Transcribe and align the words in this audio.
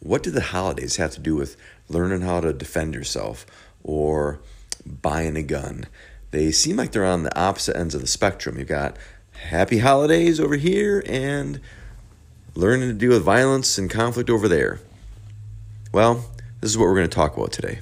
what 0.00 0.22
do 0.22 0.30
the 0.30 0.40
holidays 0.40 0.96
have 0.96 1.12
to 1.12 1.20
do 1.20 1.36
with 1.36 1.56
learning 1.88 2.22
how 2.22 2.40
to 2.40 2.52
defend 2.52 2.94
yourself 2.94 3.46
or 3.82 4.40
buying 4.84 5.36
a 5.36 5.42
gun? 5.42 5.84
They 6.30 6.50
seem 6.50 6.76
like 6.76 6.92
they're 6.92 7.04
on 7.04 7.22
the 7.22 7.38
opposite 7.38 7.76
ends 7.76 7.94
of 7.94 8.00
the 8.00 8.06
spectrum. 8.06 8.58
You've 8.58 8.68
got 8.68 8.96
happy 9.32 9.78
holidays 9.78 10.40
over 10.40 10.56
here 10.56 11.02
and 11.06 11.60
learning 12.54 12.88
to 12.88 12.94
deal 12.94 13.10
with 13.10 13.22
violence 13.22 13.78
and 13.78 13.90
conflict 13.90 14.30
over 14.30 14.48
there. 14.48 14.80
Well, 15.92 16.24
this 16.60 16.70
is 16.70 16.78
what 16.78 16.84
we're 16.84 16.96
going 16.96 17.08
to 17.08 17.14
talk 17.14 17.36
about 17.36 17.52
today. 17.52 17.80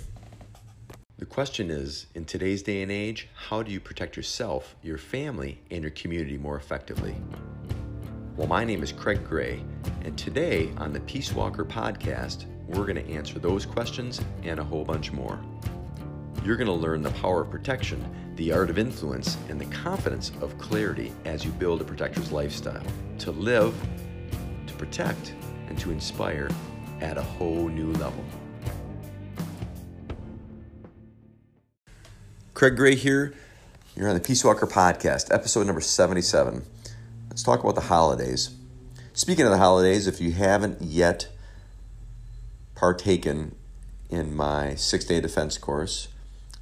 The 1.19 1.27
question 1.27 1.71
is 1.71 2.07
in 2.15 2.25
today's 2.25 2.63
day 2.63 2.81
and 2.81 2.93
age, 2.93 3.29
how 3.35 3.63
do 3.63 3.73
you 3.73 3.81
protect 3.81 4.17
yourself, 4.17 4.77
your 4.83 4.99
family, 4.99 5.61
and 5.71 5.83
your 5.83 5.91
community 5.91 6.39
more 6.39 6.57
effectively? 6.57 7.17
Well, 8.39 8.47
my 8.47 8.63
name 8.63 8.85
is 8.85 8.93
Craig 8.93 9.25
Gray, 9.25 9.65
and 10.05 10.17
today 10.17 10.71
on 10.77 10.93
the 10.93 11.01
Peace 11.01 11.33
Walker 11.33 11.65
podcast, 11.65 12.45
we're 12.69 12.87
going 12.87 13.05
to 13.05 13.13
answer 13.13 13.41
those 13.41 13.67
questions 13.67 14.21
and 14.45 14.61
a 14.61 14.63
whole 14.63 14.85
bunch 14.85 15.11
more. 15.11 15.41
You're 16.45 16.55
going 16.55 16.69
to 16.69 16.73
learn 16.73 17.03
the 17.03 17.11
power 17.11 17.41
of 17.41 17.51
protection, 17.51 18.01
the 18.37 18.53
art 18.53 18.71
of 18.71 18.79
influence, 18.79 19.37
and 19.49 19.61
the 19.61 19.65
confidence 19.65 20.31
of 20.41 20.57
clarity 20.57 21.13
as 21.25 21.45
you 21.45 21.51
build 21.51 21.81
a 21.81 21.85
protector's 21.85 22.31
lifestyle 22.31 22.81
to 23.19 23.33
live, 23.33 23.75
to 24.69 24.75
protect, 24.75 25.35
and 25.67 25.77
to 25.81 25.91
inspire 25.91 26.49
at 27.01 27.19
a 27.19 27.23
whole 27.23 27.69
new 27.69 27.91
level. 27.95 28.25
Craig 32.55 32.77
Gray 32.77 32.95
here. 32.95 33.35
You're 33.97 34.09
on 34.09 34.15
the 34.15 34.21
Peace 34.21 34.45
Walker 34.45 34.69
podcast, 34.69 35.35
episode 35.35 35.67
number 35.67 35.81
77. 35.81 36.63
Let's 37.39 37.45
talk 37.45 37.61
about 37.61 37.77
the 37.77 37.83
holidays. 37.83 38.51
Speaking 39.13 39.45
of 39.45 39.53
the 39.53 39.59
holidays, 39.59 40.09
if 40.09 40.21
you 40.21 40.33
haven't 40.33 40.83
yet 40.83 41.29
partaken 42.75 43.55
in 44.11 44.35
my 44.35 44.75
six 44.75 45.05
day 45.05 45.21
defense 45.21 45.57
course, 45.57 46.09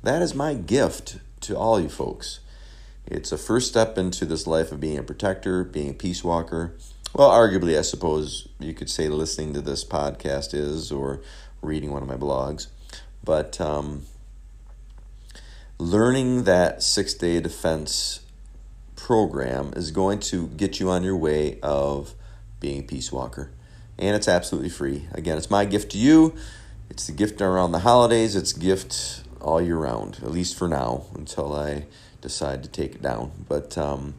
that 0.03 0.21
is 0.21 0.35
my 0.35 0.53
gift 0.53 1.17
to 1.41 1.57
all 1.57 1.81
you 1.81 1.89
folks. 1.89 2.41
It's 3.07 3.33
a 3.33 3.39
first 3.39 3.71
step 3.71 3.97
into 3.97 4.27
this 4.27 4.47
life 4.47 4.71
of 4.71 4.79
being 4.79 4.99
a 4.99 5.03
protector, 5.03 5.65
being 5.65 5.89
a 5.89 5.95
peace 5.95 6.23
walker. 6.23 6.75
Well, 7.15 7.31
arguably, 7.31 7.79
I 7.79 7.81
suppose 7.81 8.47
you 8.59 8.75
could 8.75 8.91
say 8.91 9.09
listening 9.09 9.55
to 9.55 9.63
this 9.63 9.83
podcast 9.83 10.53
is, 10.53 10.93
or 10.93 11.23
reading 11.63 11.91
one 11.91 12.03
of 12.03 12.09
my 12.09 12.19
blogs. 12.19 12.67
But 13.25 13.59
um, 13.63 14.03
learning 15.79 16.45
that 16.45 16.83
six 16.83 17.15
day 17.15 17.41
defense 17.41 18.21
program 19.07 19.73
is 19.77 19.93
going 19.93 20.19
to 20.19 20.49
get 20.49 20.81
you 20.81 20.91
on 20.91 21.05
your 21.05 21.17
way 21.17 21.61
of 21.63 22.13
being 22.59 22.81
a 22.81 22.83
peace 22.83 23.13
walker. 23.13 23.53
And 23.97 24.17
it's 24.17 24.27
absolutely 24.27 24.69
free. 24.69 25.07
Again, 25.13 25.39
it's 25.39 25.49
my 25.49 25.65
gift 25.65 25.93
to 25.93 25.99
you. 25.99 26.35
It's 26.91 27.07
the 27.07 27.13
gift 27.13 27.41
around 27.41 27.71
the 27.71 27.79
holidays. 27.79 28.35
It's 28.35 28.53
gift 28.53 29.23
all 29.41 29.63
year 29.63 29.77
round, 29.77 30.19
at 30.25 30.33
least 30.33 30.59
for 30.59 30.67
now, 30.67 31.05
until 31.15 31.55
I 31.55 31.87
decide 32.21 32.65
to 32.65 32.69
take 32.69 32.97
it 32.97 33.03
down. 33.03 33.31
But 33.49 33.79
um, 33.79 34.15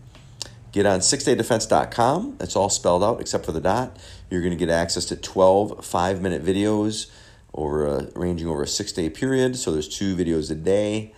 get 0.72 0.86
on 0.86 1.02
sixdaydefense.com. 1.02 2.38
It's 2.40 2.56
all 2.56 2.70
spelled 2.70 3.04
out 3.04 3.20
except 3.20 3.46
for 3.46 3.52
the 3.52 3.60
dot. 3.60 3.98
You're 4.30 4.42
going 4.42 4.58
to 4.58 4.66
get 4.66 4.70
access 4.70 5.04
to 5.08 5.18
12 5.18 5.86
five 5.86 6.22
minute 6.22 6.46
videos 6.46 7.12
over 7.54 7.86
a, 7.88 8.08
ranging 8.16 8.48
over 8.48 8.64
a 8.64 8.68
six 8.68 8.94
day 8.94 9.10
period. 9.10 9.58
So 9.58 9.74
there's 9.74 9.90
two 9.90 10.16
videos 10.16 10.50
a 10.50 10.56
day 10.56 11.14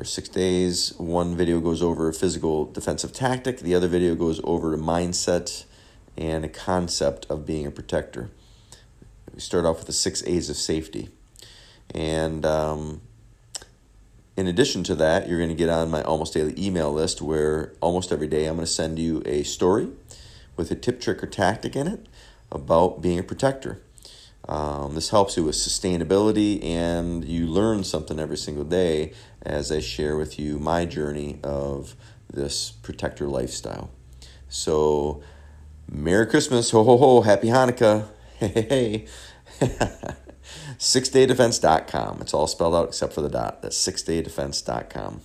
for 0.00 0.06
six 0.06 0.30
days. 0.30 0.94
One 0.96 1.36
video 1.36 1.60
goes 1.60 1.82
over 1.82 2.10
physical 2.14 2.64
defensive 2.64 3.12
tactic, 3.12 3.58
the 3.58 3.74
other 3.74 3.86
video 3.86 4.14
goes 4.14 4.40
over 4.44 4.74
mindset 4.78 5.66
and 6.16 6.42
a 6.42 6.48
concept 6.48 7.26
of 7.28 7.44
being 7.44 7.66
a 7.66 7.70
protector. 7.70 8.30
We 9.34 9.40
start 9.40 9.66
off 9.66 9.76
with 9.76 9.88
the 9.88 9.92
six 9.92 10.26
A's 10.26 10.48
of 10.48 10.56
safety. 10.56 11.10
And 11.94 12.46
um, 12.46 13.02
in 14.38 14.46
addition 14.46 14.84
to 14.84 14.94
that, 14.94 15.28
you're 15.28 15.36
going 15.36 15.50
to 15.50 15.54
get 15.54 15.68
on 15.68 15.90
my 15.90 16.02
almost 16.02 16.32
daily 16.32 16.54
email 16.56 16.90
list 16.90 17.20
where 17.20 17.74
almost 17.82 18.10
every 18.10 18.26
day 18.26 18.46
I'm 18.46 18.54
going 18.54 18.64
to 18.64 18.72
send 18.72 18.98
you 18.98 19.22
a 19.26 19.42
story 19.42 19.90
with 20.56 20.70
a 20.70 20.76
tip, 20.76 21.02
trick, 21.02 21.22
or 21.22 21.26
tactic 21.26 21.76
in 21.76 21.86
it 21.86 22.06
about 22.50 23.02
being 23.02 23.18
a 23.18 23.22
protector. 23.22 23.82
Um, 24.50 24.96
this 24.96 25.10
helps 25.10 25.36
you 25.36 25.44
with 25.44 25.54
sustainability, 25.54 26.62
and 26.64 27.24
you 27.24 27.46
learn 27.46 27.84
something 27.84 28.18
every 28.18 28.36
single 28.36 28.64
day 28.64 29.12
as 29.42 29.70
I 29.70 29.78
share 29.78 30.16
with 30.16 30.40
you 30.40 30.58
my 30.58 30.84
journey 30.86 31.38
of 31.44 31.94
this 32.28 32.72
protector 32.72 33.28
lifestyle. 33.28 33.90
So, 34.48 35.22
Merry 35.88 36.26
Christmas, 36.26 36.72
ho 36.72 36.82
ho 36.82 36.96
ho, 36.96 37.20
Happy 37.20 37.46
Hanukkah, 37.46 38.08
hey 38.40 38.48
hey. 38.68 39.06
sixdaydefense.com. 40.78 42.20
It's 42.20 42.34
all 42.34 42.48
spelled 42.48 42.74
out 42.74 42.88
except 42.88 43.12
for 43.12 43.20
the 43.20 43.28
dot. 43.28 43.62
That's 43.62 43.76
sixdaydefense.com. 43.76 45.20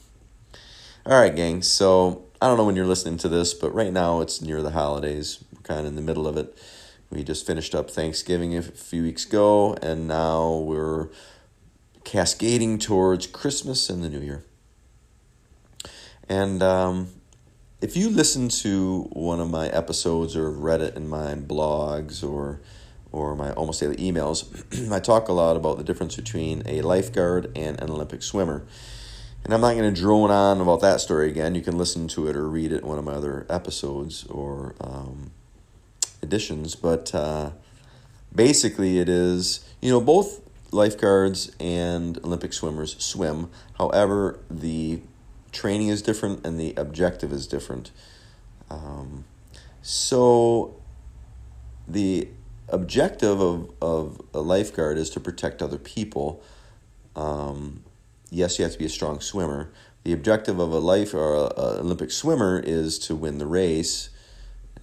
All 1.08 1.20
right, 1.20 1.36
gang. 1.36 1.64
So, 1.64 2.26
I 2.40 2.46
don't 2.46 2.58
know 2.58 2.66
when 2.66 2.76
you're 2.76 2.86
listening 2.86 3.18
to 3.20 3.30
this, 3.30 3.56
but 3.56 3.74
right 3.74 3.92
now 3.92 4.22
it's 4.22 4.40
near 4.40 4.62
the 4.62 4.72
holidays. 4.72 5.44
We're 5.52 5.62
kind 5.62 5.80
of 5.80 5.88
in 5.88 5.96
the 5.96 6.04
middle 6.04 6.28
of 6.28 6.38
it. 6.38 6.56
We 7.10 7.24
just 7.24 7.46
finished 7.46 7.76
up 7.76 7.90
Thanksgiving 7.90 8.58
a 8.58 8.62
few 8.62 9.04
weeks 9.04 9.26
ago, 9.26 9.76
and 9.82 10.08
now 10.08 10.58
we're 10.58 11.10
cascading 12.04 12.80
towards 12.80 13.28
Christmas 13.28 13.90
and 13.90 14.04
the 14.04 14.10
New 14.10 14.22
Year. 14.22 14.44
And 16.28 16.64
um, 16.64 17.10
if 17.82 17.96
you 17.96 18.10
listen 18.10 18.50
to 18.50 19.04
one 19.12 19.40
of 19.40 19.50
my 19.50 19.68
episodes 19.68 20.36
or 20.36 20.50
read 20.50 20.82
it 20.82 20.96
in 20.96 21.08
my 21.08 21.36
blogs 21.36 22.28
or 22.28 22.62
or 23.12 23.34
my 23.34 23.54
almost 23.54 23.80
daily 23.80 23.96
emails, 23.96 24.92
I 24.92 25.00
talk 25.00 25.30
a 25.30 25.34
lot 25.34 25.56
about 25.56 25.78
the 25.78 25.86
difference 25.86 26.18
between 26.18 26.64
a 26.66 26.82
lifeguard 26.82 27.50
and 27.56 27.80
an 27.80 27.90
Olympic 27.90 28.22
swimmer. 28.22 28.66
And 29.46 29.54
I'm 29.54 29.62
not 29.62 29.78
going 29.78 29.94
to 29.94 30.02
drone 30.02 30.32
on 30.32 30.60
about 30.60 30.82
that 30.82 31.00
story 31.00 31.30
again. 31.30 31.56
You 31.56 31.62
can 31.62 31.78
listen 31.78 32.10
to 32.10 32.28
it 32.28 32.36
or 32.36 32.50
read 32.50 32.74
it 32.74 32.82
in 32.82 32.88
one 32.88 32.98
of 32.98 33.06
my 33.06 33.14
other 33.14 33.46
episodes 33.50 34.26
or 34.26 34.76
um, 34.82 35.32
editions, 36.26 36.76
but 36.76 37.14
uh, 37.14 37.52
basically 38.34 39.00
it 39.00 39.08
is 39.08 39.68
you 39.82 39.90
know 39.92 40.02
both 40.02 40.42
lifeguards 40.72 41.56
and 41.60 42.18
Olympic 42.24 42.54
swimmers 42.54 42.96
swim. 43.04 43.50
However, 43.78 44.40
the 44.50 45.02
training 45.52 45.88
is 45.88 46.02
different 46.02 46.46
and 46.46 46.60
the 46.60 46.74
objective 46.76 47.32
is 47.32 47.48
different. 47.48 47.92
Um, 48.70 49.26
so 49.82 50.76
the 51.88 52.28
objective 52.68 53.40
of, 53.40 53.72
of 53.82 54.22
a 54.34 54.42
lifeguard 54.42 54.98
is 54.98 55.10
to 55.12 55.20
protect 55.20 55.62
other 55.62 55.78
people. 55.78 56.44
Um, 57.16 57.84
yes, 58.30 58.60
you 58.60 58.64
have 58.64 58.74
to 58.74 58.80
be 58.80 58.86
a 58.86 58.90
strong 58.90 59.22
swimmer. 59.22 59.72
The 60.04 60.14
objective 60.14 60.60
of 60.60 60.72
a 60.72 60.80
life 60.80 61.14
or 61.14 61.36
a, 61.36 61.62
a 61.62 61.80
Olympic 61.80 62.12
swimmer 62.12 62.60
is 62.60 63.00
to 63.00 63.16
win 63.16 63.38
the 63.38 63.48
race 63.48 64.10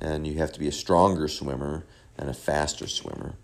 and 0.02 0.26
you 0.26 0.34
have 0.34 0.52
to 0.52 0.58
be 0.58 0.66
a 0.66 0.72
stronger 0.72 1.28
swimmer 1.28 1.86
and 2.18 2.28
a 2.28 2.34
faster 2.34 2.88
swimmer. 2.88 3.36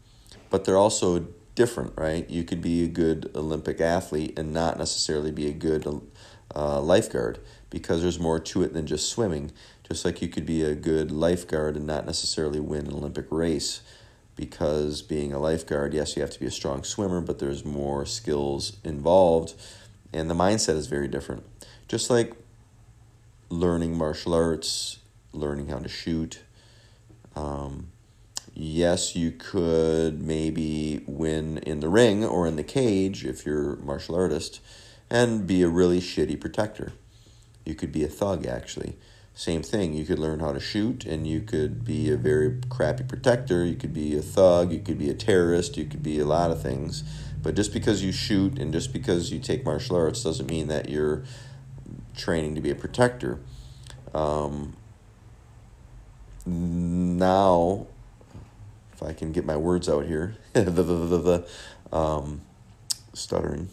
But 0.51 0.65
they're 0.65 0.77
also 0.77 1.29
different, 1.55 1.93
right? 1.97 2.29
You 2.29 2.43
could 2.43 2.61
be 2.61 2.85
a 2.85 2.89
good 2.89 3.31
Olympic 3.35 3.81
athlete 3.81 4.37
and 4.37 4.53
not 4.53 4.77
necessarily 4.77 5.31
be 5.31 5.47
a 5.47 5.53
good 5.53 5.87
uh, 6.55 6.81
lifeguard 6.81 7.39
because 7.71 8.03
there's 8.03 8.19
more 8.19 8.41
to 8.41 8.63
it 8.63 8.75
than 8.75 8.87
just 8.87 9.09
swimming. 9.09 9.53
Just 9.87 10.05
like 10.05 10.21
you 10.21 10.29
could 10.29 10.47
be 10.47 10.63
a 10.63 10.75
good 10.75 11.13
lifeguard 11.13 11.77
and 11.77 11.87
not 11.87 12.07
necessarily 12.07 12.61
win 12.61 12.87
an 12.87 12.93
Olympic 12.93 13.27
race 13.31 13.81
because 14.35 15.01
being 15.01 15.33
a 15.33 15.39
lifeguard, 15.39 15.95
yes, 15.95 16.17
you 16.17 16.23
have 16.23 16.31
to 16.31 16.41
be 16.41 16.47
a 16.47 16.51
strong 16.51 16.83
swimmer, 16.83 17.21
but 17.21 17.39
there's 17.39 17.65
more 17.65 18.05
skills 18.05 18.79
involved 18.83 19.55
and 20.13 20.29
the 20.29 20.35
mindset 20.35 20.75
is 20.75 20.89
very 20.89 21.09
different. 21.09 21.45
Just 21.87 22.11
like 22.11 22.33
learning 23.49 23.97
martial 23.97 24.35
arts, 24.35 24.99
learning 25.33 25.69
how 25.69 25.79
to 25.79 25.89
shoot, 25.89 26.41
um, 27.37 27.89
yes, 28.55 29.15
you 29.15 29.33
could 29.33 30.21
maybe 30.21 31.03
win 31.07 31.59
in 31.59 31.80
the 31.80 31.89
ring 31.89 32.25
or 32.25 32.47
in 32.47 32.57
the 32.57 32.65
cage 32.65 33.25
if 33.25 33.47
you're 33.47 33.75
a 33.75 33.77
martial 33.78 34.15
artist 34.15 34.60
and 35.10 35.47
be 35.47 35.63
a 35.63 35.69
really 35.69 36.01
shitty 36.01 36.41
protector. 36.41 36.92
You 37.65 37.75
could 37.75 37.92
be 37.92 38.04
a 38.04 38.09
thug, 38.09 38.47
actually. 38.47 38.97
Same 39.34 39.63
thing. 39.63 39.92
You 39.92 40.04
could 40.04 40.19
learn 40.19 40.41
how 40.41 40.53
to 40.53 40.59
shoot 40.59 41.04
and 41.04 41.27
you 41.27 41.41
could 41.41 41.84
be 41.84 42.10
a 42.10 42.16
very 42.16 42.59
crappy 42.69 43.04
protector. 43.04 43.65
You 43.65 43.77
could 43.77 43.95
be 43.95 44.16
a 44.16 44.22
thug. 44.22 44.72
You 44.72 44.80
could 44.80 44.98
be 44.98 45.10
a 45.10 45.15
terrorist. 45.15 45.77
You 45.77 45.84
could 45.84 46.03
be 46.03 46.19
a 46.19 46.25
lot 46.25 46.51
of 46.51 46.60
things. 46.60 47.04
But 47.41 47.54
just 47.54 47.72
because 47.72 48.03
you 48.03 48.10
shoot 48.10 48.59
and 48.59 48.72
just 48.72 48.92
because 48.92 49.30
you 49.30 49.39
take 49.39 49.65
martial 49.65 49.95
arts 49.95 50.25
doesn't 50.25 50.51
mean 50.51 50.66
that 50.69 50.89
you're 50.89 51.22
training 52.16 52.57
to 52.57 52.60
be 52.60 52.71
a 52.71 52.75
protector. 52.75 53.39
Um, 54.13 54.75
now, 57.18 57.86
if 58.94 59.03
I 59.03 59.12
can 59.12 59.32
get 59.32 59.44
my 59.47 59.56
words 59.56 59.88
out 59.88 60.06
here, 60.06 60.36
the, 60.54 60.62
the, 60.62 60.82
the, 60.82 61.18
the 61.92 61.97
um, 61.97 62.42
stuttering. 63.15 63.70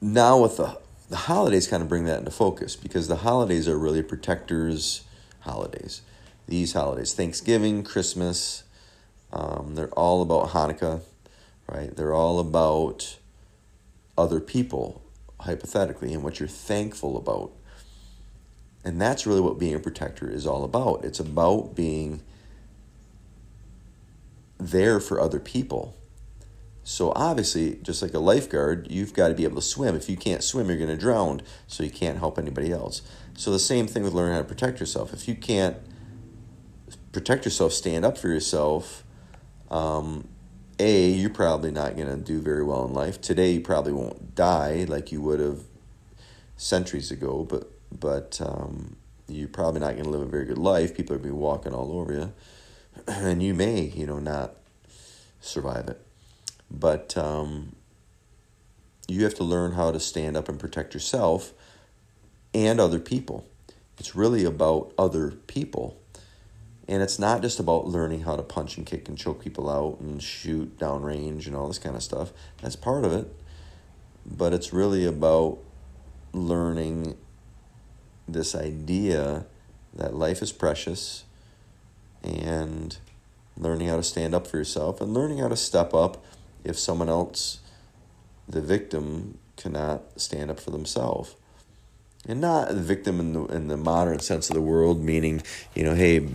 Now 0.00 0.40
with 0.42 0.58
the 0.58 0.78
the 1.10 1.16
holidays 1.16 1.68
kind 1.68 1.82
of 1.82 1.88
bring 1.90 2.06
that 2.06 2.20
into 2.20 2.30
focus 2.30 2.76
because 2.76 3.08
the 3.08 3.16
holidays 3.16 3.68
are 3.68 3.78
really 3.78 4.02
protectors' 4.02 5.04
holidays. 5.40 6.02
These 6.48 6.72
holidays, 6.74 7.14
Thanksgiving, 7.14 7.84
Christmas, 7.84 8.64
Um, 9.32 9.74
they're 9.76 9.90
all 9.90 10.22
about 10.22 10.50
Hanukkah, 10.50 11.02
right? 11.68 11.94
They're 11.96 12.14
all 12.14 12.40
about 12.40 13.18
other 14.18 14.40
people, 14.40 15.02
hypothetically, 15.40 16.14
and 16.14 16.22
what 16.24 16.40
you're 16.40 16.48
thankful 16.48 17.16
about. 17.16 17.52
And 18.84 19.00
that's 19.00 19.26
really 19.26 19.40
what 19.40 19.58
being 19.58 19.74
a 19.74 19.78
protector 19.78 20.28
is 20.28 20.46
all 20.46 20.64
about. 20.64 21.04
It's 21.04 21.20
about 21.20 21.76
being 21.76 22.20
there 24.58 25.00
for 25.00 25.20
other 25.20 25.38
people. 25.38 25.96
So 26.84 27.12
obviously, 27.14 27.76
just 27.82 28.02
like 28.02 28.12
a 28.12 28.18
lifeguard, 28.18 28.90
you've 28.90 29.14
got 29.14 29.28
to 29.28 29.34
be 29.34 29.44
able 29.44 29.56
to 29.56 29.62
swim. 29.62 29.94
If 29.94 30.08
you 30.08 30.16
can't 30.16 30.42
swim, 30.42 30.68
you're 30.68 30.78
going 30.78 30.88
to 30.88 30.96
drown, 30.96 31.42
so 31.68 31.84
you 31.84 31.90
can't 31.90 32.18
help 32.18 32.38
anybody 32.38 32.72
else. 32.72 33.02
So 33.36 33.52
the 33.52 33.60
same 33.60 33.86
thing 33.86 34.02
with 34.02 34.14
learning 34.14 34.34
how 34.34 34.42
to 34.42 34.48
protect 34.48 34.80
yourself. 34.80 35.12
If 35.12 35.28
you 35.28 35.36
can't 35.36 35.76
protect 37.12 37.44
yourself, 37.44 37.72
stand 37.72 38.04
up 38.04 38.18
for 38.18 38.28
yourself, 38.28 39.04
um, 39.70 40.26
A, 40.80 41.08
you're 41.10 41.30
probably 41.30 41.70
not 41.70 41.96
going 41.96 42.08
to 42.08 42.16
do 42.16 42.40
very 42.40 42.64
well 42.64 42.84
in 42.84 42.92
life. 42.92 43.20
Today, 43.20 43.52
you 43.52 43.60
probably 43.60 43.92
won't 43.92 44.34
die 44.34 44.84
like 44.88 45.12
you 45.12 45.20
would 45.22 45.38
have 45.38 45.60
centuries 46.56 47.12
ago, 47.12 47.46
but 47.48 47.71
but 48.00 48.40
um, 48.44 48.96
you're 49.28 49.48
probably 49.48 49.80
not 49.80 49.92
going 49.92 50.04
to 50.04 50.10
live 50.10 50.22
a 50.22 50.26
very 50.26 50.44
good 50.44 50.58
life. 50.58 50.96
People 50.96 51.16
are 51.16 51.18
going 51.18 51.30
to 51.30 51.34
be 51.34 51.40
walking 51.40 51.74
all 51.74 51.92
over 51.98 52.12
you, 52.12 52.32
and 53.06 53.42
you 53.42 53.54
may, 53.54 53.82
you 53.82 54.06
know, 54.06 54.18
not 54.18 54.54
survive 55.40 55.88
it. 55.88 56.00
But 56.70 57.16
um, 57.16 57.76
you 59.08 59.24
have 59.24 59.34
to 59.34 59.44
learn 59.44 59.72
how 59.72 59.92
to 59.92 60.00
stand 60.00 60.36
up 60.36 60.48
and 60.48 60.58
protect 60.58 60.94
yourself 60.94 61.52
and 62.54 62.80
other 62.80 62.98
people. 62.98 63.46
It's 63.98 64.14
really 64.14 64.44
about 64.44 64.92
other 64.98 65.30
people. 65.30 65.98
And 66.88 67.02
it's 67.02 67.18
not 67.18 67.42
just 67.42 67.60
about 67.60 67.86
learning 67.86 68.22
how 68.22 68.36
to 68.36 68.42
punch 68.42 68.76
and 68.76 68.86
kick 68.86 69.08
and 69.08 69.16
choke 69.16 69.42
people 69.42 69.70
out 69.70 70.00
and 70.00 70.22
shoot 70.22 70.78
downrange 70.78 71.46
and 71.46 71.54
all 71.54 71.68
this 71.68 71.78
kind 71.78 71.94
of 71.94 72.02
stuff. 72.02 72.32
That's 72.60 72.76
part 72.76 73.04
of 73.04 73.12
it. 73.12 73.32
But 74.26 74.52
it's 74.52 74.72
really 74.72 75.04
about 75.04 75.58
learning 76.32 77.16
this 78.28 78.54
idea 78.54 79.46
that 79.94 80.14
life 80.14 80.42
is 80.42 80.52
precious 80.52 81.24
and 82.22 82.96
learning 83.56 83.88
how 83.88 83.96
to 83.96 84.02
stand 84.02 84.34
up 84.34 84.46
for 84.46 84.56
yourself 84.56 85.00
and 85.00 85.12
learning 85.12 85.38
how 85.38 85.48
to 85.48 85.56
step 85.56 85.92
up 85.92 86.24
if 86.64 86.78
someone 86.78 87.08
else, 87.08 87.60
the 88.48 88.60
victim, 88.60 89.38
cannot 89.56 90.02
stand 90.20 90.50
up 90.50 90.58
for 90.58 90.70
themselves. 90.70 91.36
And 92.26 92.40
not 92.40 92.68
the 92.68 92.74
victim 92.74 93.18
in 93.18 93.32
the 93.32 93.44
in 93.46 93.66
the 93.66 93.76
modern 93.76 94.20
sense 94.20 94.48
of 94.48 94.54
the 94.54 94.62
world, 94.62 95.02
meaning 95.02 95.42
you 95.74 95.82
know, 95.82 95.94
hey, 95.94 96.28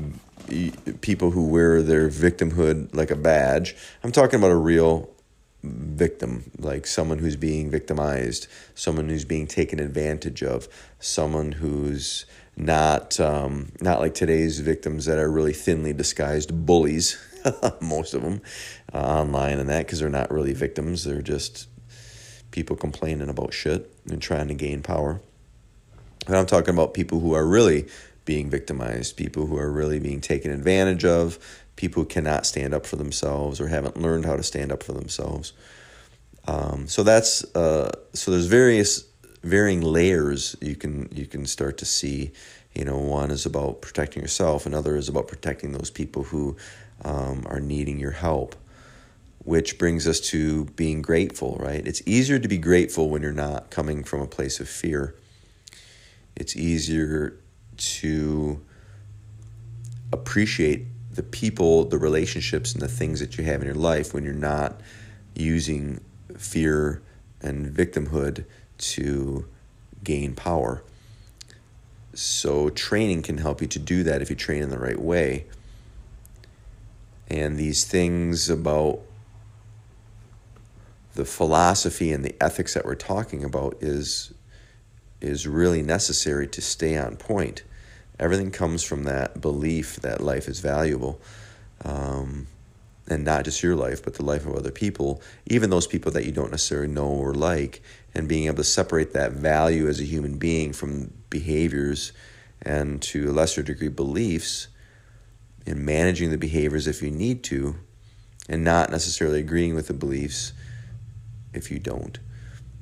people 1.01 1.31
who 1.31 1.47
wear 1.47 1.81
their 1.81 2.09
victimhood 2.09 2.93
like 2.93 3.09
a 3.09 3.15
badge. 3.15 3.75
I'm 4.03 4.11
talking 4.11 4.37
about 4.37 4.51
a 4.51 4.57
real 4.57 5.09
victim, 5.69 6.51
like 6.57 6.87
someone 6.87 7.19
who's 7.19 7.35
being 7.35 7.69
victimized, 7.69 8.47
someone 8.75 9.09
who's 9.09 9.25
being 9.25 9.47
taken 9.47 9.79
advantage 9.79 10.43
of, 10.43 10.67
someone 10.99 11.53
who's 11.53 12.25
not 12.55 13.19
um, 13.19 13.71
not 13.81 13.99
like 13.99 14.13
today's 14.13 14.59
victims 14.59 15.05
that 15.05 15.19
are 15.19 15.29
really 15.29 15.53
thinly 15.53 15.93
disguised 15.93 16.65
bullies, 16.65 17.17
most 17.81 18.13
of 18.13 18.23
them 18.23 18.41
uh, 18.93 18.97
online 18.97 19.59
and 19.59 19.69
that 19.69 19.85
because 19.85 19.99
they're 19.99 20.09
not 20.09 20.31
really 20.31 20.53
victims, 20.53 21.03
they're 21.03 21.21
just 21.21 21.67
people 22.51 22.75
complaining 22.75 23.29
about 23.29 23.53
shit 23.53 23.93
and 24.09 24.21
trying 24.21 24.47
to 24.47 24.53
gain 24.53 24.81
power. 24.81 25.21
And 26.25 26.35
I'm 26.35 26.45
talking 26.45 26.73
about 26.73 26.93
people 26.93 27.19
who 27.19 27.33
are 27.33 27.45
really 27.45 27.87
being 28.25 28.49
victimized, 28.49 29.15
people 29.15 29.45
who 29.45 29.57
are 29.57 29.71
really 29.71 29.99
being 29.99 30.19
taken 30.19 30.51
advantage 30.51 31.05
of, 31.05 31.39
people 31.77 32.03
who 32.03 32.09
cannot 32.09 32.45
stand 32.45 32.73
up 32.73 32.85
for 32.85 32.97
themselves 32.97 33.61
or 33.61 33.69
haven't 33.69 33.95
learned 33.95 34.25
how 34.25 34.35
to 34.35 34.43
stand 34.43 34.71
up 34.71 34.83
for 34.83 34.91
themselves. 34.91 35.53
Um, 36.45 36.87
so 36.87 37.03
that's 37.03 37.43
uh, 37.55 37.91
so 38.13 38.31
there's 38.31 38.47
various 38.47 39.05
varying 39.43 39.81
layers 39.81 40.55
you 40.61 40.75
can 40.75 41.07
you 41.13 41.25
can 41.25 41.45
start 41.45 41.77
to 41.77 41.85
see. 41.85 42.31
You 42.73 42.85
know, 42.85 42.97
one 42.97 43.31
is 43.31 43.45
about 43.45 43.81
protecting 43.81 44.21
yourself, 44.21 44.65
another 44.65 44.97
is 44.97 45.09
about 45.09 45.27
protecting 45.27 45.71
those 45.71 45.89
people 45.89 46.23
who 46.23 46.57
um, 47.03 47.43
are 47.47 47.59
needing 47.59 47.99
your 47.99 48.11
help. 48.11 48.55
Which 49.39 49.77
brings 49.77 50.07
us 50.07 50.19
to 50.31 50.65
being 50.65 51.01
grateful, 51.01 51.55
right? 51.59 51.87
It's 51.87 52.01
easier 52.05 52.37
to 52.37 52.47
be 52.49 52.57
grateful 52.57 53.09
when 53.09 53.21
you're 53.21 53.31
not 53.31 53.69
coming 53.69 54.03
from 54.03 54.19
a 54.19 54.27
place 54.27 54.59
of 54.59 54.67
fear. 54.67 55.15
It's 56.35 56.55
easier 56.55 57.39
to 57.77 58.61
appreciate 60.11 60.87
the 61.17 61.23
people, 61.23 61.83
the 61.83 61.97
relationships, 61.97 62.73
and 62.73 62.81
the 62.81 62.87
things 62.87 63.19
that 63.19 63.39
you 63.39 63.43
have 63.43 63.59
in 63.61 63.65
your 63.65 63.75
life 63.75 64.13
when 64.13 64.23
you're 64.23 64.33
not 64.33 64.79
using 65.33 65.99
fear 66.37 67.01
and 67.41 67.65
victimhood 67.65 68.45
to 68.77 69.47
gain 70.03 70.35
power. 70.35 70.83
So, 72.13 72.69
training 72.69 73.23
can 73.23 73.39
help 73.39 73.61
you 73.61 73.67
to 73.67 73.79
do 73.79 74.03
that 74.03 74.21
if 74.21 74.29
you 74.29 74.35
train 74.35 74.61
in 74.61 74.69
the 74.69 74.77
right 74.77 74.99
way. 74.99 75.47
And 77.27 77.57
these 77.57 77.83
things 77.83 78.47
about 78.47 79.01
the 81.15 81.25
philosophy 81.25 82.11
and 82.11 82.23
the 82.23 82.35
ethics 82.39 82.75
that 82.75 82.85
we're 82.85 82.95
talking 82.95 83.43
about 83.43 83.75
is 83.81 84.33
is 85.19 85.47
really 85.47 85.81
necessary 85.81 86.45
to 86.45 86.61
stay 86.61 86.95
on 86.95 87.15
point. 87.17 87.63
Everything 88.19 88.51
comes 88.51 88.83
from 88.83 89.03
that 89.03 89.41
belief 89.41 89.97
that 89.97 90.21
life 90.21 90.47
is 90.47 90.59
valuable. 90.59 91.21
Um, 91.83 92.47
and 93.09 93.23
not 93.23 93.45
just 93.45 93.63
your 93.63 93.75
life, 93.75 94.03
but 94.03 94.15
the 94.15 94.25
life 94.25 94.45
of 94.45 94.55
other 94.55 94.71
people, 94.71 95.21
even 95.45 95.69
those 95.69 95.87
people 95.87 96.11
that 96.11 96.25
you 96.25 96.31
don't 96.31 96.51
necessarily 96.51 96.87
know 96.87 97.07
or 97.07 97.33
like, 97.33 97.81
and 98.13 98.27
being 98.27 98.47
able 98.47 98.57
to 98.57 98.63
separate 98.63 99.13
that 99.13 99.31
value 99.31 99.87
as 99.87 99.99
a 99.99 100.03
human 100.03 100.37
being 100.37 100.73
from 100.73 101.13
behaviors 101.29 102.11
and 102.61 103.01
to 103.01 103.29
a 103.29 103.31
lesser 103.31 103.63
degree 103.63 103.87
beliefs, 103.87 104.67
and 105.65 105.85
managing 105.85 106.31
the 106.31 106.37
behaviors 106.37 106.87
if 106.87 107.01
you 107.01 107.11
need 107.11 107.43
to, 107.43 107.75
and 108.49 108.63
not 108.63 108.89
necessarily 108.89 109.39
agreeing 109.39 109.75
with 109.75 109.87
the 109.87 109.93
beliefs 109.93 110.53
if 111.53 111.69
you 111.69 111.79
don't, 111.79 112.19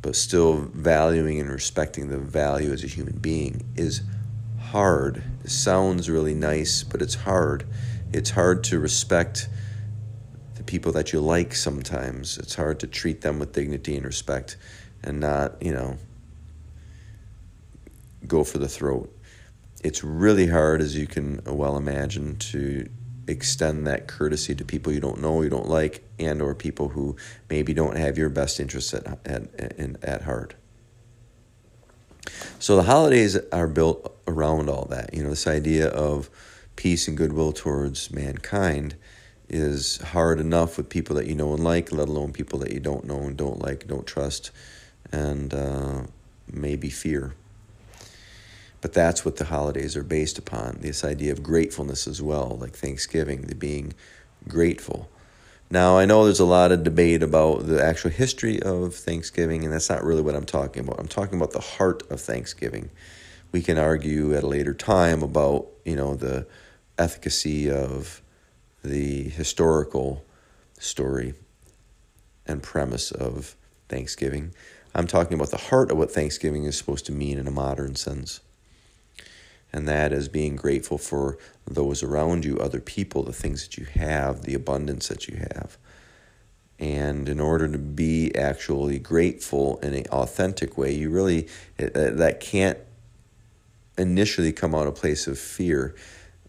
but 0.02 0.16
still 0.16 0.70
valuing 0.74 1.40
and 1.40 1.50
respecting 1.50 2.08
the 2.08 2.18
value 2.18 2.72
as 2.72 2.84
a 2.84 2.88
human 2.88 3.18
being 3.18 3.64
is 3.76 4.02
hard. 4.76 5.24
It 5.46 5.52
sounds 5.52 6.10
really 6.10 6.34
nice, 6.34 6.84
but 6.84 7.02
it's 7.02 7.16
hard. 7.16 7.66
It's 8.12 8.32
hard 8.32 8.62
to 8.66 8.78
respect 8.78 9.48
the 10.56 10.66
people 10.66 10.92
that 10.92 11.14
you 11.14 11.22
like 11.22 11.56
sometimes. 11.56 12.38
It's 12.38 12.56
hard 12.56 12.82
to 12.82 12.88
treat 12.88 13.22
them 13.22 13.40
with 13.40 13.54
dignity 13.54 13.96
and 13.96 14.06
respect 14.06 14.58
and 15.02 15.22
not, 15.22 15.64
you 15.64 15.72
know, 15.72 15.98
go 18.28 18.44
for 18.44 18.58
the 18.58 18.68
throat. 18.68 19.18
It's 19.82 20.04
really 20.04 20.48
hard, 20.48 20.82
as 20.82 20.98
you 20.98 21.08
can 21.08 21.40
well 21.46 21.78
imagine, 21.78 22.36
to 22.52 22.90
extend 23.30 23.88
that 23.88 24.10
courtesy 24.10 24.56
to 24.56 24.66
people 24.66 24.92
you 24.92 25.00
don't 25.00 25.22
know, 25.22 25.42
you 25.42 25.50
don't 25.50 25.70
like, 25.70 26.04
and 26.20 26.42
or 26.42 26.54
people 26.54 26.90
who 26.90 27.16
maybe 27.50 27.74
don't 27.74 27.96
have 27.96 28.18
your 28.18 28.28
best 28.28 28.60
interests 28.60 28.94
at, 28.94 29.08
at, 29.26 29.58
at, 29.58 30.04
at 30.04 30.22
heart. 30.24 30.56
So 32.60 32.76
the 32.76 32.84
holidays 32.84 33.38
are 33.52 33.68
built 33.68 34.16
around 34.28 34.70
all 34.70 34.86
that. 34.86 35.14
You 35.14 35.24
know, 35.24 35.30
this 35.30 35.48
idea 35.48 35.88
of 35.90 36.30
peace 36.76 37.08
and 37.08 37.18
goodwill 37.18 37.52
towards 37.52 38.12
mankind 38.12 38.96
is 39.48 39.98
hard 39.98 40.40
enough 40.40 40.78
with 40.78 40.90
people 40.90 41.16
that 41.16 41.28
you 41.28 41.36
know 41.36 41.54
and 41.54 41.64
like, 41.64 41.92
let 41.92 42.08
alone 42.08 42.34
people 42.34 42.60
that 42.60 42.72
you 42.72 42.80
don't 42.80 43.06
know 43.06 43.20
and 43.20 43.38
don't 43.38 43.62
like, 43.62 43.88
don't 43.88 44.08
trust, 44.08 44.52
and 45.12 45.54
uh, 45.54 46.04
maybe 46.52 46.90
fear. 46.90 47.34
But 48.82 48.94
that's 48.94 49.26
what 49.26 49.38
the 49.38 49.46
holidays 49.46 49.96
are 49.96 50.04
based 50.04 50.38
upon 50.38 50.78
this 50.82 51.04
idea 51.04 51.32
of 51.32 51.42
gratefulness 51.42 52.08
as 52.08 52.22
well, 52.22 52.58
like 52.60 52.74
Thanksgiving, 52.74 53.44
the 53.44 53.56
being 53.56 53.94
grateful. 54.48 55.10
Now, 55.70 55.98
I 55.98 56.06
know 56.06 56.26
there's 56.26 56.40
a 56.40 56.46
lot 56.46 56.72
of 56.72 56.84
debate 56.84 57.24
about 57.24 57.66
the 57.66 57.84
actual 57.84 58.12
history 58.12 58.62
of 58.62 58.94
Thanksgiving, 58.94 59.64
and 59.64 59.74
that's 59.74 59.90
not 59.90 60.04
really 60.04 60.22
what 60.22 60.36
I'm 60.36 60.46
talking 60.46 60.84
about. 60.84 61.00
I'm 61.00 61.08
talking 61.08 61.38
about 61.38 61.52
the 61.52 61.60
heart 61.60 62.04
of 62.12 62.22
Thanksgiving. 62.22 62.92
We 63.52 63.62
can 63.62 63.78
argue 63.78 64.36
at 64.36 64.44
a 64.44 64.48
later 64.48 64.74
time 64.74 65.24
about, 65.24 65.68
you 65.84 65.96
know, 65.96 66.16
the 66.16 66.46
efficacy 67.00 67.70
of 67.72 68.22
the 68.84 69.24
historical 69.24 70.24
story 70.78 71.34
and 72.46 72.62
premise 72.62 73.12
of 73.12 73.56
Thanksgiving. 73.90 74.54
I'm 74.94 75.08
talking 75.08 75.34
about 75.34 75.50
the 75.50 75.58
heart 75.58 75.90
of 75.90 75.98
what 75.98 76.12
Thanksgiving 76.12 76.66
is 76.66 76.78
supposed 76.78 77.08
to 77.08 77.12
mean 77.12 77.40
in 77.40 77.48
a 77.48 77.52
modern 77.52 77.96
sense 77.96 78.40
and 79.76 79.90
that 79.90 80.14
is 80.14 80.30
being 80.30 80.56
grateful 80.56 80.98
for 80.98 81.38
those 81.68 82.02
around 82.02 82.46
you, 82.46 82.58
other 82.60 82.80
people, 82.80 83.24
the 83.24 83.34
things 83.34 83.68
that 83.68 83.78
you 83.78 83.84
have, 83.84 84.44
the 84.44 84.54
abundance 84.54 85.10
that 85.10 85.28
you 85.28 85.36
have. 85.36 85.78
And 86.80 87.28
in 87.28 87.42
order 87.42 87.68
to 87.68 87.78
be 87.78 88.34
actually 88.38 89.00
grateful 89.00 89.78
in 89.80 89.94
an 89.94 90.06
authentic 90.14 90.78
way, 90.78 90.94
you 90.94 91.10
really, 91.10 91.50
eh, 91.78 91.90
eh, 91.94 92.10
that 92.12 92.40
can't 92.40 92.78
initially 93.98 94.54
come 94.54 94.74
out 94.74 94.88
of 94.88 94.94
a 94.94 94.98
place 94.98 95.28
of 95.28 95.38
fear. 95.38 95.94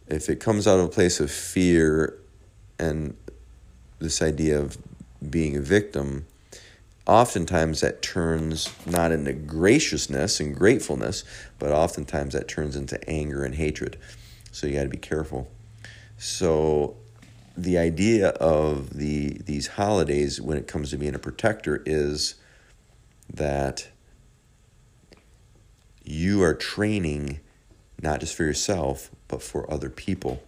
If 0.06 0.30
it 0.30 0.38
comes 0.38 0.68
out 0.68 0.78
of 0.78 0.84
a 0.84 0.88
place 0.88 1.18
of 1.18 1.28
fear 1.28 2.16
and 2.78 3.16
this 3.98 4.22
idea 4.22 4.60
of 4.60 4.78
being 5.28 5.56
a 5.56 5.60
victim, 5.60 6.26
oftentimes 7.06 7.80
that 7.80 8.02
turns 8.02 8.68
not 8.84 9.12
into 9.12 9.32
graciousness 9.32 10.40
and 10.40 10.54
gratefulness, 10.54 11.24
but 11.58 11.70
oftentimes 11.70 12.34
that 12.34 12.48
turns 12.48 12.74
into 12.74 13.08
anger 13.08 13.44
and 13.44 13.54
hatred. 13.54 13.96
So 14.50 14.66
you 14.66 14.74
got 14.74 14.84
to 14.84 14.88
be 14.88 14.96
careful. 14.96 15.48
So 16.18 16.96
the 17.56 17.78
idea 17.78 18.28
of 18.30 18.90
the 18.90 19.38
these 19.44 19.66
holidays 19.68 20.40
when 20.40 20.58
it 20.58 20.66
comes 20.66 20.90
to 20.90 20.98
being 20.98 21.14
a 21.14 21.18
protector 21.18 21.82
is 21.86 22.34
that 23.32 23.88
you 26.04 26.42
are 26.42 26.54
training 26.54 27.40
not 28.02 28.20
just 28.20 28.34
for 28.34 28.44
yourself 28.44 29.10
but 29.28 29.42
for 29.42 29.70
other 29.72 29.90
people. 29.90 30.42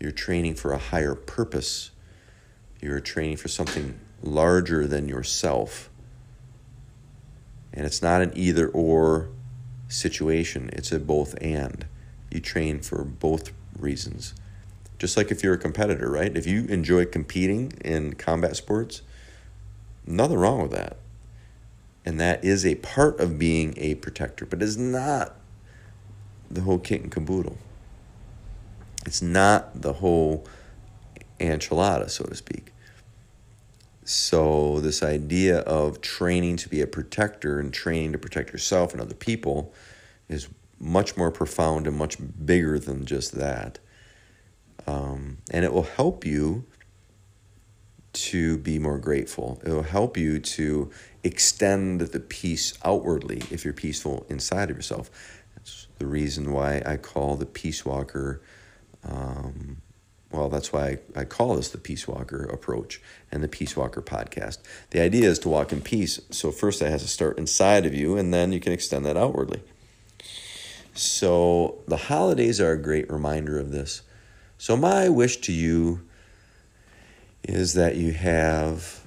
You're 0.00 0.12
training 0.12 0.54
for 0.54 0.72
a 0.72 0.78
higher 0.78 1.14
purpose. 1.14 1.90
You're 2.80 3.00
training 3.00 3.36
for 3.36 3.48
something 3.48 3.98
larger 4.24 4.86
than 4.86 5.08
yourself. 5.08 5.90
And 7.72 7.84
it's 7.84 8.02
not 8.02 8.22
an 8.22 8.32
either 8.34 8.68
or 8.68 9.28
situation, 9.88 10.70
it's 10.72 10.92
a 10.92 10.98
both 10.98 11.36
and. 11.40 11.86
You 12.30 12.40
train 12.40 12.80
for 12.80 13.04
both 13.04 13.52
reasons. 13.78 14.34
Just 14.98 15.16
like 15.16 15.30
if 15.30 15.42
you're 15.42 15.54
a 15.54 15.58
competitor, 15.58 16.10
right? 16.10 16.36
If 16.36 16.46
you 16.46 16.64
enjoy 16.66 17.04
competing 17.04 17.72
in 17.84 18.14
combat 18.14 18.56
sports, 18.56 19.02
nothing 20.06 20.38
wrong 20.38 20.62
with 20.62 20.72
that. 20.72 20.96
And 22.04 22.20
that 22.20 22.44
is 22.44 22.64
a 22.64 22.76
part 22.76 23.20
of 23.20 23.38
being 23.38 23.74
a 23.76 23.94
protector, 23.96 24.46
but 24.46 24.62
it's 24.62 24.76
not 24.76 25.36
the 26.50 26.62
whole 26.62 26.78
kit 26.78 27.02
and 27.02 27.10
caboodle. 27.10 27.58
It's 29.06 29.22
not 29.22 29.82
the 29.82 29.94
whole 29.94 30.46
enchilada, 31.40 32.10
so 32.10 32.24
to 32.24 32.34
speak. 32.34 32.73
So, 34.04 34.80
this 34.80 35.02
idea 35.02 35.60
of 35.60 36.02
training 36.02 36.58
to 36.58 36.68
be 36.68 36.82
a 36.82 36.86
protector 36.86 37.58
and 37.58 37.72
training 37.72 38.12
to 38.12 38.18
protect 38.18 38.52
yourself 38.52 38.92
and 38.92 39.00
other 39.00 39.14
people 39.14 39.72
is 40.28 40.48
much 40.78 41.16
more 41.16 41.30
profound 41.30 41.86
and 41.86 41.96
much 41.96 42.18
bigger 42.44 42.78
than 42.78 43.06
just 43.06 43.32
that. 43.32 43.78
Um, 44.86 45.38
and 45.50 45.64
it 45.64 45.72
will 45.72 45.84
help 45.84 46.26
you 46.26 46.66
to 48.12 48.58
be 48.58 48.78
more 48.78 48.98
grateful. 48.98 49.60
It 49.64 49.70
will 49.70 49.82
help 49.82 50.16
you 50.16 50.38
to 50.38 50.90
extend 51.22 52.00
the 52.00 52.20
peace 52.20 52.74
outwardly 52.84 53.42
if 53.50 53.64
you're 53.64 53.72
peaceful 53.72 54.26
inside 54.28 54.70
of 54.70 54.76
yourself. 54.76 55.10
That's 55.56 55.88
the 55.98 56.06
reason 56.06 56.52
why 56.52 56.82
I 56.84 56.96
call 56.96 57.36
the 57.36 57.46
Peace 57.46 57.84
Walker. 57.84 58.42
Um, 59.02 59.78
well, 60.34 60.48
that's 60.48 60.72
why 60.72 60.98
I, 61.14 61.20
I 61.20 61.24
call 61.24 61.54
this 61.54 61.68
the 61.68 61.78
Peace 61.78 62.08
Walker 62.08 62.44
approach 62.46 63.00
and 63.30 63.42
the 63.42 63.48
Peace 63.48 63.76
Walker 63.76 64.02
podcast. 64.02 64.58
The 64.90 65.00
idea 65.00 65.28
is 65.28 65.38
to 65.40 65.48
walk 65.48 65.72
in 65.72 65.80
peace. 65.80 66.20
So, 66.30 66.50
first, 66.50 66.80
that 66.80 66.90
has 66.90 67.02
to 67.02 67.08
start 67.08 67.38
inside 67.38 67.86
of 67.86 67.94
you, 67.94 68.16
and 68.16 68.34
then 68.34 68.52
you 68.52 68.58
can 68.58 68.72
extend 68.72 69.06
that 69.06 69.16
outwardly. 69.16 69.62
So, 70.92 71.78
the 71.86 71.96
holidays 71.96 72.60
are 72.60 72.72
a 72.72 72.82
great 72.82 73.08
reminder 73.10 73.60
of 73.60 73.70
this. 73.70 74.02
So, 74.58 74.76
my 74.76 75.08
wish 75.08 75.36
to 75.42 75.52
you 75.52 76.00
is 77.44 77.74
that 77.74 77.94
you 77.94 78.12
have 78.12 79.06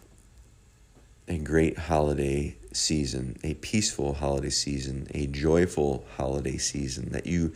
a 1.27 1.37
great 1.37 1.77
holiday 1.77 2.55
season, 2.71 3.37
a 3.43 3.55
peaceful 3.55 4.13
holiday 4.13 4.49
season, 4.49 5.07
a 5.13 5.27
joyful 5.27 6.05
holiday 6.15 6.57
season, 6.57 7.11
that 7.11 7.25
you 7.25 7.53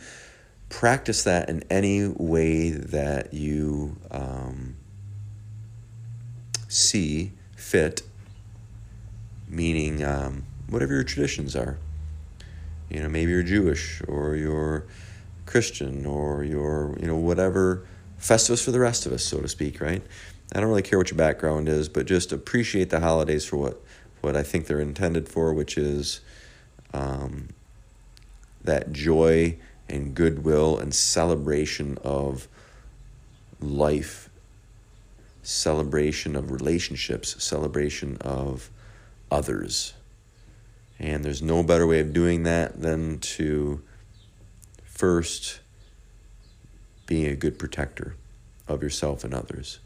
practice 0.72 1.24
that 1.24 1.50
in 1.50 1.62
any 1.70 2.08
way 2.08 2.70
that 2.70 3.34
you 3.34 3.94
um, 4.10 4.74
see 6.66 7.30
fit, 7.54 8.02
meaning 9.46 10.02
um, 10.02 10.44
whatever 10.70 10.94
your 10.94 11.04
traditions 11.04 11.54
are. 11.54 11.78
You 12.88 13.02
know, 13.02 13.10
maybe 13.10 13.30
you're 13.32 13.42
Jewish 13.42 14.02
or 14.08 14.34
you're 14.34 14.86
Christian 15.44 16.06
or 16.06 16.42
you're, 16.42 16.96
you 16.98 17.06
know, 17.06 17.16
whatever 17.16 17.86
Festivus 18.18 18.64
for 18.64 18.70
the 18.70 18.80
rest 18.80 19.04
of 19.04 19.12
us, 19.12 19.22
so 19.22 19.40
to 19.40 19.48
speak, 19.48 19.78
right? 19.80 20.02
I 20.54 20.60
don't 20.60 20.70
really 20.70 20.82
care 20.82 20.98
what 20.98 21.10
your 21.10 21.18
background 21.18 21.68
is, 21.68 21.90
but 21.90 22.06
just 22.06 22.32
appreciate 22.32 22.88
the 22.88 23.00
holidays 23.00 23.44
for 23.44 23.58
what, 23.58 23.82
what 24.22 24.36
I 24.36 24.42
think 24.42 24.66
they're 24.66 24.80
intended 24.80 25.28
for, 25.28 25.52
which 25.52 25.76
is 25.76 26.20
um, 26.94 27.48
that 28.64 28.92
joy 28.92 29.58
and 29.88 30.14
goodwill 30.14 30.78
and 30.78 30.94
celebration 30.94 31.98
of 32.02 32.48
life, 33.60 34.28
celebration 35.42 36.36
of 36.36 36.50
relationships, 36.50 37.42
celebration 37.42 38.16
of 38.20 38.70
others. 39.30 39.94
And 40.98 41.24
there's 41.24 41.42
no 41.42 41.62
better 41.62 41.86
way 41.86 42.00
of 42.00 42.12
doing 42.12 42.44
that 42.44 42.80
than 42.80 43.18
to 43.20 43.82
first 44.84 45.60
being 47.06 47.26
a 47.26 47.34
good 47.34 47.58
protector 47.58 48.14
of 48.68 48.82
yourself 48.82 49.24
and 49.24 49.34
others. 49.34 49.80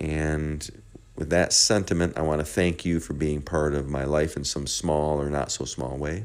And 0.00 0.68
with 1.14 1.30
that 1.30 1.52
sentiment, 1.52 2.16
I 2.16 2.22
want 2.22 2.40
to 2.40 2.44
thank 2.44 2.84
you 2.84 2.98
for 2.98 3.12
being 3.12 3.42
part 3.42 3.74
of 3.74 3.88
my 3.88 4.04
life 4.04 4.36
in 4.36 4.44
some 4.44 4.66
small 4.66 5.20
or 5.20 5.28
not 5.28 5.52
so 5.52 5.64
small 5.64 5.96
way. 5.96 6.24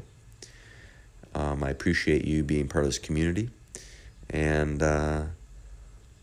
Um, 1.56 1.64
I 1.64 1.70
appreciate 1.70 2.24
you 2.24 2.44
being 2.44 2.68
part 2.68 2.84
of 2.84 2.90
this 2.90 2.98
community. 2.98 3.50
And 4.28 4.82
uh, 4.82 5.24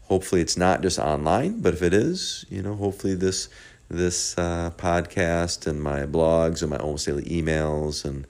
hopefully 0.03 0.41
it's 0.41 0.57
not 0.57 0.81
just 0.81 0.99
online, 0.99 1.61
but 1.61 1.73
if 1.73 1.81
it 1.81 1.93
is, 1.93 2.45
you 2.49 2.61
know, 2.61 2.75
hopefully 2.75 3.15
this 3.15 3.49
this 3.89 4.35
uh, 4.37 4.71
podcast 4.77 5.67
and 5.67 5.81
my 5.81 6.01
blogs 6.05 6.61
and 6.61 6.71
my 6.71 6.77
almost 6.77 7.05
daily 7.05 7.23
emails 7.23 8.05
and 8.05 8.25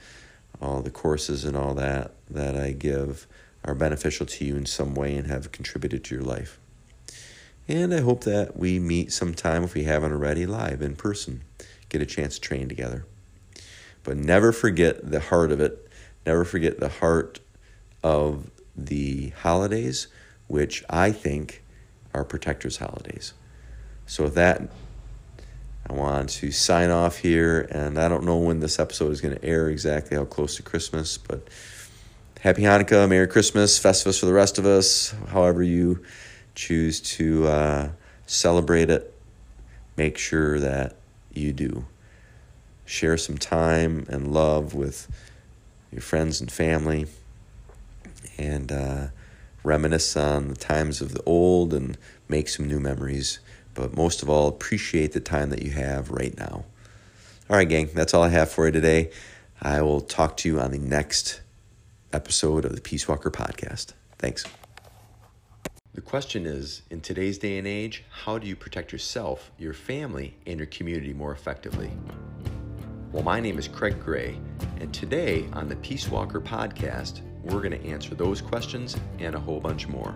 all 0.61 0.81
the 0.81 0.89
courses 0.89 1.45
and 1.45 1.55
all 1.55 1.73
that 1.75 2.11
that 2.29 2.55
I 2.55 2.71
give 2.71 3.27
are 3.63 3.75
beneficial 3.75 4.25
to 4.25 4.45
you 4.45 4.55
in 4.55 4.65
some 4.65 4.93
way 4.93 5.15
and 5.15 5.27
have 5.27 5.51
contributed 5.51 6.03
to 6.05 6.15
your 6.15 6.23
life. 6.23 6.59
And 7.67 7.93
I 7.93 8.01
hope 8.01 8.25
that 8.25 8.57
we 8.57 8.77
meet 8.77 9.13
sometime, 9.13 9.63
if 9.63 9.73
we 9.73 9.83
haven't 9.83 10.11
already, 10.11 10.45
live 10.45 10.81
in 10.81 10.97
person, 10.97 11.43
get 11.87 12.01
a 12.01 12.05
chance 12.05 12.35
to 12.35 12.41
train 12.41 12.67
together. 12.67 13.05
But 14.03 14.17
never 14.17 14.51
forget 14.51 15.09
the 15.09 15.21
heart 15.21 15.51
of 15.51 15.61
it. 15.61 15.83
Never 16.25 16.45
forget 16.45 16.79
the 16.79 16.89
heart 16.89 17.39
of 18.03 18.49
the 18.75 19.29
holidays, 19.29 20.07
which 20.47 20.83
I 20.89 21.11
think 21.11 21.63
are 22.13 22.23
protectors' 22.23 22.77
holidays. 22.77 23.33
So, 24.05 24.25
with 24.25 24.35
that, 24.35 24.61
I 25.87 25.93
want 25.93 26.29
to 26.29 26.51
sign 26.51 26.89
off 26.89 27.17
here. 27.17 27.67
And 27.71 27.97
I 27.99 28.07
don't 28.07 28.23
know 28.23 28.37
when 28.37 28.59
this 28.59 28.79
episode 28.79 29.11
is 29.11 29.21
going 29.21 29.35
to 29.35 29.43
air 29.43 29.69
exactly, 29.69 30.17
how 30.17 30.25
close 30.25 30.55
to 30.57 30.63
Christmas, 30.63 31.17
but 31.17 31.47
happy 32.39 32.63
Hanukkah, 32.63 33.07
Merry 33.09 33.27
Christmas, 33.27 33.79
Festivus 33.79 34.19
for 34.19 34.25
the 34.25 34.33
rest 34.33 34.57
of 34.57 34.65
us, 34.65 35.13
however 35.29 35.63
you 35.63 36.03
choose 36.55 36.99
to 37.01 37.47
uh, 37.47 37.89
celebrate 38.25 38.89
it. 38.89 39.13
Make 39.97 40.17
sure 40.17 40.59
that 40.59 40.95
you 41.33 41.53
do. 41.53 41.85
Share 42.85 43.17
some 43.17 43.37
time 43.37 44.05
and 44.09 44.33
love 44.33 44.73
with 44.73 45.07
your 45.93 46.01
friends 46.01 46.41
and 46.41 46.51
family 46.51 47.05
and 48.37 48.71
uh, 48.71 49.07
reminisce 49.63 50.17
on 50.17 50.49
the 50.49 50.55
times 50.55 51.01
of 51.01 51.13
the 51.13 51.23
old 51.23 51.73
and 51.73 51.97
make 52.27 52.49
some 52.49 52.67
new 52.67 52.79
memories. 52.79 53.39
But 53.73 53.95
most 53.95 54.21
of 54.21 54.29
all, 54.29 54.47
appreciate 54.47 55.13
the 55.13 55.19
time 55.19 55.49
that 55.49 55.61
you 55.61 55.71
have 55.71 56.11
right 56.11 56.37
now. 56.37 56.65
All 57.49 57.57
right, 57.57 57.67
gang, 57.67 57.89
that's 57.93 58.13
all 58.13 58.23
I 58.23 58.29
have 58.29 58.51
for 58.51 58.65
you 58.65 58.71
today. 58.71 59.11
I 59.61 59.81
will 59.81 60.01
talk 60.01 60.37
to 60.37 60.49
you 60.49 60.59
on 60.59 60.71
the 60.71 60.79
next 60.79 61.41
episode 62.11 62.65
of 62.65 62.75
the 62.75 62.81
Peace 62.81 63.07
Walker 63.07 63.31
podcast. 63.31 63.93
Thanks. 64.17 64.45
The 65.93 66.01
question 66.01 66.47
is 66.47 66.81
in 66.89 67.01
today's 67.01 67.37
day 67.37 67.57
and 67.59 67.67
age, 67.67 68.03
how 68.09 68.39
do 68.39 68.47
you 68.47 68.55
protect 68.55 68.91
yourself, 68.91 69.51
your 69.59 69.73
family, 69.73 70.35
and 70.47 70.57
your 70.57 70.67
community 70.67 71.13
more 71.13 71.31
effectively? 71.31 71.91
Well, 73.13 73.21
my 73.21 73.39
name 73.39 73.59
is 73.59 73.67
Craig 73.67 74.03
Gray, 74.03 74.39
and 74.79 74.91
today 74.91 75.45
on 75.53 75.69
the 75.69 75.75
Peace 75.75 76.09
Walker 76.09 76.41
podcast, 76.41 77.21
we're 77.43 77.61
going 77.61 77.79
to 77.79 77.87
answer 77.87 78.15
those 78.15 78.41
questions 78.41 78.97
and 79.19 79.35
a 79.35 79.39
whole 79.39 79.59
bunch 79.59 79.87
more. 79.87 80.15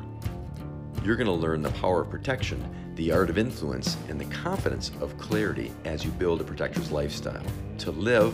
You're 1.04 1.16
going 1.16 1.27
to 1.27 1.32
learn 1.32 1.62
the 1.62 1.70
power 1.74 2.01
of 2.01 2.10
protection, 2.10 2.68
the 2.96 3.12
art 3.12 3.30
of 3.30 3.38
influence, 3.38 3.98
and 4.10 4.20
the 4.20 4.25
confidence 4.25 4.89
of 5.00 5.16
clarity 5.20 5.72
as 5.86 6.04
you 6.04 6.10
build 6.10 6.42
a 6.42 6.44
protector's 6.44 6.92
lifestyle 6.92 7.46
to 7.77 7.92
live, 7.92 8.34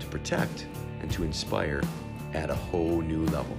to 0.00 0.06
protect, 0.06 0.66
and 1.00 1.08
to 1.12 1.22
inspire 1.22 1.80
at 2.34 2.50
a 2.50 2.56
whole 2.56 3.00
new 3.00 3.24
level. 3.26 3.56